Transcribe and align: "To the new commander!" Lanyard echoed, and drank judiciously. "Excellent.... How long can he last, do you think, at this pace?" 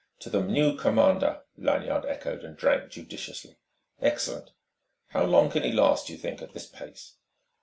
"To 0.21 0.31
the 0.31 0.41
new 0.41 0.75
commander!" 0.75 1.43
Lanyard 1.59 2.05
echoed, 2.05 2.43
and 2.43 2.57
drank 2.57 2.89
judiciously. 2.89 3.57
"Excellent.... 4.01 4.49
How 5.09 5.25
long 5.25 5.51
can 5.51 5.61
he 5.61 5.71
last, 5.71 6.07
do 6.07 6.13
you 6.13 6.17
think, 6.17 6.41
at 6.41 6.53
this 6.53 6.65
pace?" 6.65 7.17